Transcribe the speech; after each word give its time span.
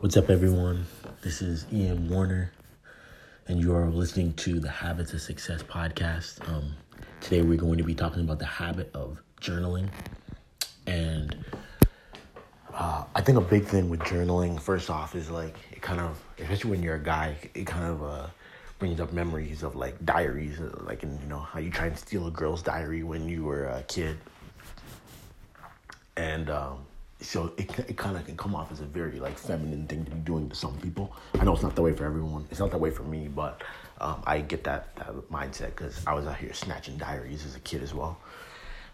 What's 0.00 0.16
up, 0.16 0.30
everyone? 0.30 0.86
This 1.20 1.42
is 1.42 1.66
Ian 1.70 2.08
Warner, 2.08 2.50
and 3.46 3.60
you 3.60 3.76
are 3.76 3.90
listening 3.90 4.32
to 4.32 4.58
the 4.58 4.70
Habits 4.70 5.12
of 5.12 5.20
Success 5.20 5.62
podcast. 5.62 6.48
Um, 6.48 6.72
today, 7.20 7.42
we're 7.42 7.58
going 7.58 7.76
to 7.76 7.84
be 7.84 7.94
talking 7.94 8.22
about 8.22 8.38
the 8.38 8.46
habit 8.46 8.90
of 8.94 9.20
journaling. 9.42 9.90
And 10.86 11.44
uh, 12.72 13.04
I 13.14 13.20
think 13.20 13.36
a 13.36 13.42
big 13.42 13.66
thing 13.66 13.90
with 13.90 14.00
journaling, 14.00 14.58
first 14.58 14.88
off, 14.88 15.14
is 15.14 15.28
like 15.30 15.54
it 15.70 15.82
kind 15.82 16.00
of, 16.00 16.18
especially 16.38 16.70
when 16.70 16.82
you're 16.82 16.94
a 16.94 16.98
guy, 16.98 17.36
it 17.52 17.66
kind 17.66 17.84
of 17.84 18.02
uh, 18.02 18.26
brings 18.78 19.00
up 19.00 19.12
memories 19.12 19.62
of 19.62 19.76
like 19.76 20.02
diaries, 20.06 20.60
uh, 20.60 20.78
like 20.80 21.02
in, 21.02 21.20
you 21.20 21.28
know 21.28 21.40
how 21.40 21.60
you 21.60 21.70
try 21.70 21.88
and 21.88 21.98
steal 21.98 22.26
a 22.26 22.30
girl's 22.30 22.62
diary 22.62 23.02
when 23.02 23.28
you 23.28 23.44
were 23.44 23.66
a 23.66 23.82
kid, 23.82 24.16
and 26.16 26.48
um, 26.48 26.86
so 27.20 27.52
it, 27.56 27.78
it 27.78 27.96
kind 27.96 28.16
of 28.16 28.24
can 28.24 28.36
come 28.36 28.54
off 28.54 28.72
as 28.72 28.80
a 28.80 28.84
very 28.84 29.20
like 29.20 29.36
feminine 29.36 29.86
thing 29.86 30.04
to 30.04 30.10
be 30.10 30.20
doing 30.20 30.48
to 30.48 30.56
some 30.56 30.76
people. 30.78 31.14
I 31.38 31.44
know 31.44 31.52
it's 31.52 31.62
not 31.62 31.76
that 31.76 31.82
way 31.82 31.92
for 31.92 32.04
everyone. 32.04 32.46
It's 32.50 32.60
not 32.60 32.70
that 32.70 32.78
way 32.78 32.90
for 32.90 33.02
me, 33.02 33.28
but 33.28 33.62
um, 34.00 34.22
I 34.26 34.40
get 34.40 34.64
that 34.64 34.94
that 34.96 35.08
mindset 35.30 35.66
because 35.76 36.00
I 36.06 36.14
was 36.14 36.26
out 36.26 36.36
here 36.36 36.52
snatching 36.54 36.96
diaries 36.96 37.44
as 37.44 37.56
a 37.56 37.60
kid 37.60 37.82
as 37.82 37.92
well. 37.92 38.18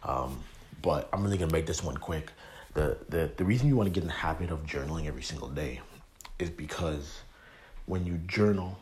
Um, 0.02 0.38
but 0.82 1.08
I'm 1.12 1.22
really 1.22 1.38
gonna 1.38 1.52
make 1.52 1.66
this 1.66 1.82
one 1.82 1.96
quick. 1.96 2.32
The 2.74 2.98
the 3.08 3.30
the 3.36 3.44
reason 3.44 3.68
you 3.68 3.76
want 3.76 3.86
to 3.86 3.92
get 3.92 4.02
in 4.02 4.08
the 4.08 4.14
habit 4.14 4.50
of 4.50 4.64
journaling 4.66 5.06
every 5.06 5.22
single 5.22 5.48
day 5.48 5.80
is 6.38 6.50
because 6.50 7.20
when 7.86 8.04
you 8.04 8.18
journal, 8.26 8.76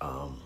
um, 0.00 0.40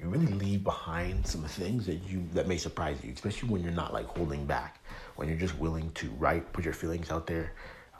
you 0.00 0.08
really 0.08 0.26
leave 0.26 0.62
behind 0.62 1.26
some 1.26 1.42
things 1.44 1.86
that 1.86 2.00
you 2.06 2.22
that 2.34 2.46
may 2.46 2.58
surprise 2.58 2.98
you, 3.02 3.12
especially 3.12 3.48
when 3.48 3.62
you're 3.62 3.72
not 3.72 3.94
like 3.94 4.06
holding 4.06 4.44
back, 4.44 4.80
when 5.16 5.28
you're 5.28 5.38
just 5.38 5.58
willing 5.58 5.90
to 5.92 6.08
write, 6.18 6.52
put 6.52 6.64
your 6.64 6.74
feelings 6.74 7.10
out 7.10 7.26
there, 7.26 7.52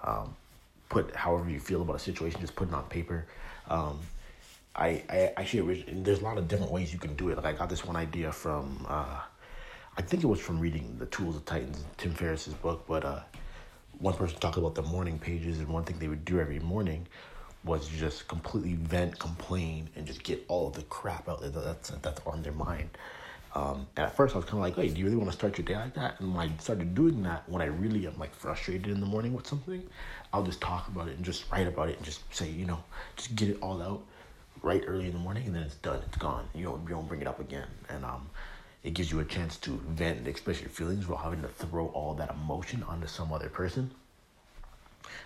um, 0.05 0.37
put 0.89 1.15
however 1.15 1.51
you 1.51 1.59
feel 1.59 1.83
about 1.83 1.97
a 1.97 1.99
situation, 1.99 2.41
just 2.41 2.55
put 2.55 2.69
it 2.69 2.75
on 2.75 2.85
paper. 2.85 3.27
Um, 3.69 3.99
I, 4.77 5.03
I 5.09 5.33
actually 5.37 5.85
there's 5.88 6.21
a 6.21 6.24
lot 6.24 6.38
of 6.38 6.49
different 6.49 6.73
ways 6.73 6.93
you 6.93 6.99
can 6.99 7.15
do 7.15 7.30
it. 7.30 7.37
Like 7.37 7.46
I 7.46 7.52
got 7.52 7.69
this 7.69 7.85
one 7.85 7.96
idea 7.96 8.33
from 8.33 8.85
uh, 8.88 9.21
I 9.96 10.02
think 10.02 10.24
it 10.24 10.27
was 10.27 10.41
from 10.41 10.59
reading 10.59 10.96
the 10.99 11.07
Tools 11.07 11.37
of 11.37 11.45
Titans, 11.45 11.85
Tim 11.96 12.13
Ferriss's 12.13 12.55
book. 12.55 12.85
But 12.88 13.05
uh, 13.05 13.21
one 13.99 14.15
person 14.15 14.38
talked 14.38 14.57
about 14.57 14.74
the 14.74 14.83
morning 14.83 15.19
pages, 15.19 15.61
and 15.61 15.69
one 15.69 15.85
thing 15.85 15.99
they 15.99 16.09
would 16.09 16.24
do 16.24 16.41
every 16.41 16.59
morning 16.59 17.07
was 17.65 17.89
just 17.89 18.29
completely 18.29 18.74
vent, 18.74 19.18
complain, 19.18 19.89
and 19.96 20.07
just 20.07 20.23
get 20.23 20.45
all 20.49 20.68
of 20.68 20.74
the 20.74 20.83
crap 20.83 21.29
out 21.29 21.41
that's 21.41 21.91
that's 21.91 22.21
on 22.27 22.43
their 22.43 22.52
mind. 22.52 22.91
Um, 23.55 23.87
and 23.97 24.07
at 24.07 24.16
first, 24.16 24.35
I 24.35 24.38
was 24.38 24.45
kind 24.45 24.57
of 24.57 24.60
like, 24.60 24.74
"Hey, 24.74 24.88
do 24.88 24.99
you 24.99 25.05
really 25.05 25.16
want 25.16 25.30
to 25.30 25.37
start 25.37 25.57
your 25.57 25.65
day 25.65 25.77
like 25.77 25.95
that?" 25.95 26.21
And 26.21 26.35
when 26.35 26.49
I 26.49 26.57
started 26.59 26.95
doing 26.95 27.23
that, 27.23 27.49
when 27.49 27.63
I 27.63 27.66
really 27.66 28.07
am 28.07 28.19
like 28.19 28.35
frustrated 28.35 28.88
in 28.88 29.01
the 29.01 29.07
morning 29.07 29.33
with 29.33 29.46
something, 29.46 29.83
I'll 30.33 30.43
just 30.43 30.61
talk 30.61 30.88
about 30.88 31.09
it 31.09 31.16
and 31.16 31.24
just 31.24 31.51
write 31.52 31.69
about 31.69 31.88
it 31.88 31.96
and 31.96 32.05
just 32.05 32.21
say, 32.35 32.51
you 32.51 32.66
know, 32.66 32.83
just 33.16 33.37
get 33.37 33.49
it 33.49 33.59
all 33.63 33.80
out 33.80 34.02
right 34.63 34.83
early 34.87 35.07
in 35.07 35.13
the 35.13 35.19
morning, 35.19 35.46
and 35.46 35.55
then 35.55 35.63
it's 35.63 35.77
done. 35.77 36.01
It's 36.09 36.16
gone. 36.16 36.49
You 36.55 36.65
don't 36.65 36.83
you 36.83 36.88
don't 36.91 37.07
bring 37.07 37.21
it 37.21 37.29
up 37.29 37.38
again, 37.38 37.69
and 37.88 38.05
um, 38.05 38.29
it 38.83 38.95
gives 38.95 39.13
you 39.13 39.21
a 39.21 39.24
chance 39.24 39.57
to 39.59 39.80
vent 39.89 40.18
and 40.18 40.29
express 40.29 40.61
your 40.61 40.71
feelings 40.71 41.07
without 41.07 41.23
having 41.23 41.43
to 41.43 41.49
throw 41.49 41.87
all 41.89 42.15
that 42.15 42.30
emotion 42.30 42.83
onto 42.83 43.07
some 43.07 43.33
other 43.33 43.49
person. 43.49 43.91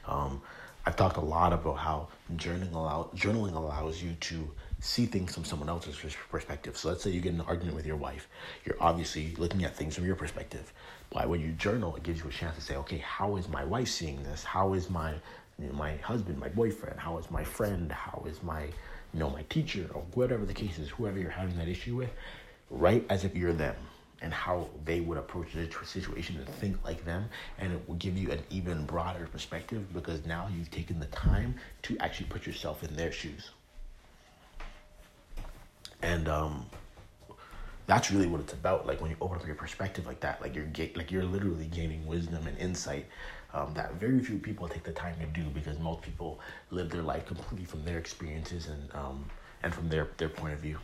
Um, 0.07 0.43
I've 0.85 0.97
talked 0.97 1.17
a 1.17 1.23
lot 1.23 1.53
about 1.53 1.79
how 1.79 2.09
journaling 2.37 2.75
allow 2.75 3.11
journaling 3.15 3.55
allows 3.55 4.03
you 4.03 4.15
to 4.21 4.51
see 4.81 5.07
things 5.07 5.35
from 5.35 5.45
someone 5.45 5.69
else's 5.69 5.97
perspective. 6.31 6.77
So 6.77 6.89
let's 6.89 7.03
say 7.03 7.11
you 7.11 7.21
get 7.21 7.35
an 7.35 7.41
argument 7.43 7.75
with 7.75 7.87
your 7.87 7.97
wife. 7.97 8.29
You're 8.65 8.77
obviously 8.81 9.35
looking 9.37 9.65
at 9.65 9.77
things 9.77 9.95
from 9.95 10.07
your 10.07 10.17
perspective. 10.17 10.73
But 11.11 11.29
when 11.29 11.41
you 11.41 11.53
journal, 11.53 11.97
it 11.97 12.03
gives 12.03 12.21
you 12.21 12.29
a 12.29 12.33
chance 12.33 12.55
to 12.57 12.63
say, 12.63 12.77
okay, 12.77 12.99
how 12.99 13.37
is 13.37 13.49
my 13.49 13.65
wife 13.65 13.89
seeing 13.89 14.23
this? 14.23 14.45
How 14.45 14.75
is 14.75 14.89
my 14.89 15.15
you 15.59 15.67
know, 15.67 15.73
my 15.73 15.97
husband, 15.97 16.39
my 16.39 16.49
boyfriend? 16.49 17.01
How 17.01 17.19
is 17.19 17.31
my 17.31 17.43
friend? 17.43 17.91
How 17.91 18.25
is 18.29 18.43
my 18.43 18.65
you 18.65 19.21
know 19.21 19.31
my 19.31 19.43
teacher 19.49 19.89
or 19.95 20.03
whatever 20.15 20.45
the 20.45 20.55
case 20.55 20.79
is, 20.79 20.91
whoever 20.91 21.19
you're 21.19 21.31
having 21.31 21.57
that 21.57 21.69
issue 21.69 21.97
with, 21.97 22.11
write 22.71 23.05
as 23.11 23.25
if 23.25 23.35
you're 23.35 23.53
them 23.53 23.75
and 24.21 24.33
how 24.33 24.69
they 24.85 25.01
would 25.01 25.17
approach 25.17 25.53
the 25.55 25.69
situation 25.85 26.37
and 26.37 26.49
think 26.57 26.77
like 26.85 27.05
them 27.05 27.29
and 27.59 27.73
it 27.73 27.89
will 27.89 27.95
give 27.97 28.19
you 28.19 28.31
an 28.33 28.43
even 28.51 28.85
broader 28.85 29.29
perspective 29.31 29.93
because 29.95 30.27
now 30.27 30.49
you've 30.55 30.71
taken 30.71 30.99
the 30.99 31.07
time 31.07 31.55
to 31.83 31.97
actually 32.01 32.27
put 32.27 32.45
yourself 32.45 32.83
in 32.83 32.95
their 32.97 33.13
shoes 33.13 33.51
and 36.03 36.29
um, 36.29 36.67
that's 37.87 38.11
really 38.11 38.27
what 38.27 38.41
it's 38.41 38.53
about. 38.53 38.87
Like 38.87 39.01
when 39.01 39.11
you 39.11 39.17
open 39.21 39.39
up 39.39 39.47
your 39.47 39.57
perspective 39.57 40.07
like 40.07 40.21
that, 40.21 40.41
like 40.41 40.55
you're 40.55 40.67
ga- 40.67 40.93
like 40.95 41.11
you're 41.11 41.25
literally 41.25 41.67
gaining 41.67 42.07
wisdom 42.07 42.47
and 42.47 42.57
insight 42.59 43.07
um, 43.55 43.73
that 43.75 43.95
very 43.95 44.21
few 44.21 44.39
people 44.39 44.69
take 44.69 44.85
the 44.85 44.93
time 44.93 45.15
to 45.21 45.27
do 45.27 45.49
because 45.51 45.79
most 45.79 46.03
people 46.03 46.39
live 46.71 46.91
their 46.91 47.03
life 47.03 47.27
completely 47.27 47.65
from 47.65 47.85
their 47.85 47.99
experiences 47.99 48.69
and 48.69 48.95
um, 48.95 49.25
and 49.63 49.75
from 49.75 49.89
their 49.89 50.09
their 50.19 50.29
point 50.29 50.55
of 50.55 50.61
view. 50.61 50.79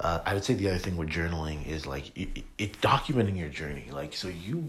Uh, 0.00 0.20
I 0.26 0.34
would 0.34 0.44
say 0.44 0.54
the 0.54 0.68
other 0.68 0.78
thing 0.78 0.96
with 0.96 1.08
journaling 1.08 1.66
is 1.66 1.86
like 1.86 2.16
it, 2.16 2.44
it, 2.58 2.80
documenting 2.82 3.38
your 3.38 3.48
journey. 3.48 3.88
Like 3.90 4.14
so 4.14 4.28
you 4.28 4.68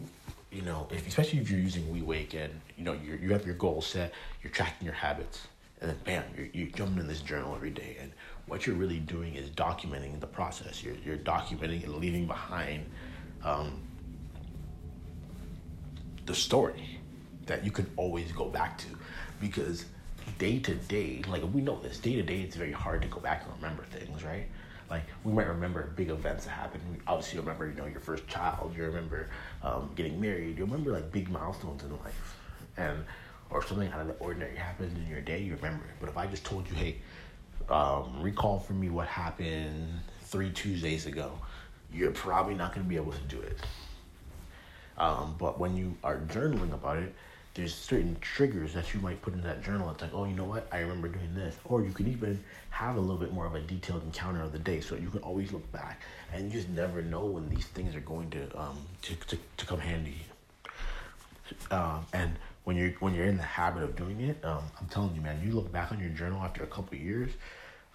you 0.52 0.62
know 0.62 0.88
if 0.92 1.08
especially 1.08 1.40
if 1.40 1.50
you're 1.50 1.59
using 1.59 1.84
WeWake 1.84 2.34
and 2.34 2.53
you 2.78 2.84
know 2.84 2.94
you 2.94 3.18
you 3.22 3.31
have 3.31 3.46
your 3.46 3.56
goals 3.56 3.88
set, 3.88 4.14
you're 4.44 4.52
tracking 4.52 4.86
your 4.86 4.96
habits 4.96 5.47
and 5.82 5.90
then 5.90 5.98
bam, 6.06 6.24
you're, 6.36 6.48
you're 6.54 6.70
jumping 6.70 7.00
in 7.00 7.08
this 7.08 7.22
journal 7.22 7.54
every 7.56 7.70
day. 7.70 7.98
And 8.02 8.12
what 8.48 8.66
you're 8.66 8.76
really 8.76 9.00
doing 9.00 9.36
is 9.36 9.50
documenting 9.50 10.20
the 10.20 10.28
process. 10.28 10.84
You're, 10.84 10.96
you're 11.06 11.18
documenting 11.18 11.84
and 11.84 11.96
leaving 11.96 12.26
behind 12.26 12.86
um, 13.44 13.82
the 16.26 16.34
story 16.34 17.00
that 17.46 17.64
you 17.64 17.72
can 17.72 17.90
always 17.96 18.32
go 18.32 18.46
back 18.46 18.78
to. 18.80 18.88
Because 19.40 19.86
day 20.40 20.60
to 20.60 20.76
day, 20.76 21.22
like 21.28 21.44
we 21.54 21.62
know 21.62 21.80
this, 21.80 22.00
day 22.00 22.16
to 22.16 22.24
day, 22.24 22.42
it's 22.42 22.56
very 22.56 22.72
hard 22.72 23.02
to 23.04 23.08
go 23.08 23.20
back 23.20 23.44
and 23.44 23.54
remember 23.56 23.84
things, 23.84 24.24
right? 24.24 24.48
Like 24.90 25.04
we 25.24 25.32
might 25.32 25.48
remember 25.48 25.92
big 25.96 26.09
events 26.09 26.46
that 26.46 26.52
happened. 26.52 26.82
Obviously 27.08 27.40
remember, 27.40 27.68
you 27.68 27.76
know, 27.76 27.86
your 27.86 28.00
first 28.00 28.28
child. 28.28 28.74
You 28.76 28.84
remember 28.84 29.30
um, 29.62 29.92
getting 29.96 30.20
married. 30.20 30.58
You 30.58 30.66
remember 30.66 30.92
like 30.92 31.12
big 31.12 31.30
milestones 31.30 31.84
in 31.84 31.92
life, 31.92 32.38
and 32.78 33.04
or 33.50 33.63
something 33.66 33.91
out 33.91 34.02
of 34.02 34.08
the 34.08 34.13
ordinary 34.16 34.56
happens 34.56 34.97
in 34.97 35.08
your 35.09 35.22
day, 35.22 35.41
you 35.41 35.56
remember 35.56 35.85
it. 35.85 35.96
But 36.00 36.09
if 36.09 36.18
I 36.18 36.28
just 36.28 36.44
told 36.44 36.68
you, 36.69 36.75
hey, 36.75 36.97
um, 37.69 38.22
recall 38.22 38.59
for 38.59 38.74
me 38.74 38.90
what 38.90 39.08
happened 39.08 39.88
three 40.22 40.52
Tuesdays 40.52 41.06
ago, 41.06 41.31
you're 41.94 42.12
probably 42.12 42.53
not 42.53 42.74
going 42.74 42.85
to 42.85 42.90
be 42.90 42.97
able 42.97 43.13
to 43.13 43.24
do 43.28 43.40
it. 43.41 43.58
Um, 44.97 45.35
but 45.38 45.59
when 45.59 45.78
you 45.78 45.96
are 46.03 46.18
journaling 46.18 46.74
about 46.74 46.97
it, 46.97 47.13
there's 47.53 47.74
certain 47.74 48.16
triggers 48.22 48.74
that 48.74 48.94
you 48.94 49.00
might 49.00 49.19
put 49.24 49.34
in 49.34 49.41
that 49.41 49.64
journal. 49.64 49.90
It's 49.90 50.02
like, 50.02 50.14
oh, 50.14 50.25
you 50.25 50.35
know 50.35 50.44
what? 50.44 50.68
I 50.72 50.79
remember 50.79 51.08
doing 51.08 51.34
this. 51.34 51.58
Or 51.66 51.84
you 51.84 51.91
can 51.91 52.08
even 52.08 52.44
have 52.69 52.97
a 52.97 53.00
little 53.00 53.18
bit 53.18 53.34
more 53.34 53.47
of 53.47 53.56
a 53.56 53.62
detailed 53.62 54.03
encounter 54.03 54.44
of 54.44 54.52
the 54.52 54.59
day, 54.59 54.79
so 54.79 54.96
you 54.96 55.09
can 55.09 55.22
always 55.22 55.52
look 55.52 55.69
back 55.72 56.02
and 56.31 56.46
you 56.46 56.52
just 56.52 56.69
never 56.69 57.02
know 57.02 57.25
when 57.25 57.50
these 57.50 57.66
things 57.66 57.96
are 57.96 58.02
going 58.02 58.29
to 58.29 58.59
um 58.59 58.78
to 59.02 59.16
to, 59.16 59.38
to 59.58 59.66
come 59.66 59.79
handy. 59.79 60.22
Um, 61.72 62.06
and 62.14 62.35
when 62.67 62.75
you're 62.75 62.89
when 63.00 63.13
you're 63.13 63.28
in 63.28 63.38
the 63.38 63.44
habit 63.44 63.81
of 63.81 63.95
doing 63.95 64.19
it, 64.19 64.44
um, 64.44 64.61
I'm 64.78 64.88
telling 64.89 65.16
you, 65.16 65.22
man, 65.22 65.41
you 65.41 65.53
look 65.53 65.72
back 65.72 65.94
on 65.94 66.01
your 66.01 66.09
journal 66.09 66.41
after 66.44 66.63
a 66.63 66.67
couple 66.67 66.97
years, 66.97 67.31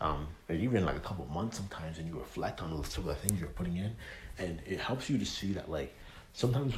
um, 0.01 0.27
or 0.49 0.55
even 0.55 0.87
like 0.87 0.97
a 0.97 1.01
couple 1.01 1.27
months 1.27 1.59
sometimes, 1.59 1.99
and 1.99 2.09
you 2.09 2.19
reflect 2.19 2.63
on 2.63 2.83
some 2.85 3.07
of 3.07 3.09
the 3.09 3.15
things 3.17 3.39
you're 3.39 3.51
putting 3.51 3.77
in, 3.77 3.95
and 4.39 4.61
it 4.67 4.81
helps 4.81 5.11
you 5.11 5.19
to 5.19 5.27
see 5.27 5.53
that 5.53 5.71
like 5.71 5.95
sometimes, 6.33 6.73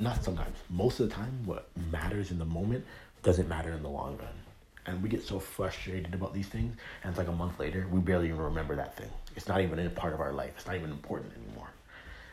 not 0.00 0.24
sometimes, 0.24 0.56
most 0.70 0.98
of 0.98 1.08
the 1.08 1.14
time, 1.14 1.40
what 1.44 1.68
matters 1.92 2.32
in 2.32 2.40
the 2.40 2.44
moment 2.44 2.84
doesn't 3.22 3.48
matter 3.48 3.70
in 3.70 3.80
the 3.80 3.88
long 3.88 4.16
run. 4.16 4.34
And 4.86 5.00
we 5.00 5.08
get 5.08 5.22
so 5.22 5.38
frustrated 5.38 6.14
about 6.14 6.34
these 6.34 6.48
things, 6.48 6.76
and 7.04 7.10
it's 7.10 7.18
like 7.18 7.28
a 7.28 7.32
month 7.32 7.60
later, 7.60 7.86
we 7.92 8.00
barely 8.00 8.26
even 8.26 8.40
remember 8.40 8.74
that 8.74 8.96
thing. 8.96 9.10
It's 9.36 9.46
not 9.46 9.60
even 9.60 9.78
a 9.78 9.88
part 9.90 10.14
of 10.14 10.20
our 10.20 10.32
life. 10.32 10.50
It's 10.56 10.66
not 10.66 10.74
even 10.74 10.90
important 10.90 11.32
anymore. 11.46 11.68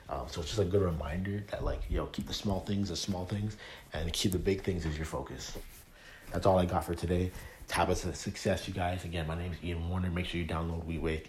Um, 0.09 0.25
so 0.27 0.41
it's 0.41 0.49
just 0.49 0.59
a 0.59 0.65
good 0.65 0.81
reminder 0.81 1.43
that 1.51 1.63
like 1.63 1.81
you 1.89 1.97
know 1.97 2.07
keep 2.07 2.27
the 2.27 2.33
small 2.33 2.59
things 2.61 2.91
as 2.91 2.99
small 2.99 3.25
things 3.25 3.57
and 3.93 4.11
keep 4.13 4.31
the 4.31 4.39
big 4.39 4.61
things 4.61 4.85
as 4.85 4.97
your 4.97 5.05
focus. 5.05 5.57
That's 6.31 6.45
all 6.45 6.57
I 6.57 6.65
got 6.65 6.83
for 6.85 6.95
today. 6.95 7.31
Habits 7.69 8.05
of 8.05 8.15
success, 8.15 8.67
you 8.67 8.73
guys. 8.73 9.05
Again, 9.05 9.25
my 9.25 9.35
name 9.35 9.51
is 9.51 9.57
Ian 9.63 9.89
Warner. 9.89 10.09
Make 10.09 10.25
sure 10.25 10.39
you 10.39 10.45
download 10.45 10.85
WeWake. 10.85 11.27